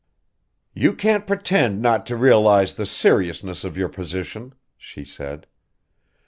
[0.73, 5.45] "You can't pretend not to realise the seriousness of your position," she said.